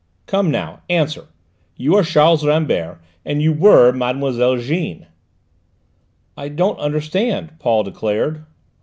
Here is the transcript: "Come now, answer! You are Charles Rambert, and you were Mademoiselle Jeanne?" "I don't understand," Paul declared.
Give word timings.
"Come 0.25 0.49
now, 0.49 0.81
answer! 0.89 1.27
You 1.77 1.93
are 1.95 2.01
Charles 2.01 2.43
Rambert, 2.43 2.99
and 3.23 3.39
you 3.39 3.53
were 3.53 3.91
Mademoiselle 3.91 4.57
Jeanne?" 4.57 5.05
"I 6.35 6.49
don't 6.49 6.79
understand," 6.79 7.51
Paul 7.59 7.83
declared. 7.83 8.43